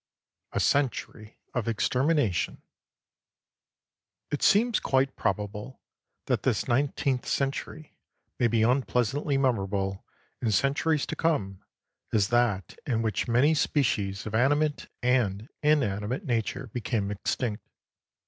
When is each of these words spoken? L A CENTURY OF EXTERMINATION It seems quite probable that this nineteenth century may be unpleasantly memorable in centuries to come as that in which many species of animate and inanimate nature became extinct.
L 0.51 0.57
A 0.57 0.59
CENTURY 0.59 1.37
OF 1.53 1.67
EXTERMINATION 1.67 2.63
It 4.31 4.41
seems 4.41 4.79
quite 4.79 5.15
probable 5.15 5.79
that 6.25 6.41
this 6.41 6.67
nineteenth 6.67 7.27
century 7.27 7.95
may 8.39 8.47
be 8.47 8.63
unpleasantly 8.63 9.37
memorable 9.37 10.03
in 10.41 10.51
centuries 10.51 11.05
to 11.05 11.15
come 11.15 11.63
as 12.11 12.29
that 12.29 12.75
in 12.87 13.03
which 13.03 13.27
many 13.27 13.53
species 13.53 14.25
of 14.25 14.33
animate 14.33 14.87
and 15.03 15.49
inanimate 15.61 16.25
nature 16.25 16.65
became 16.73 17.11
extinct. 17.11 17.63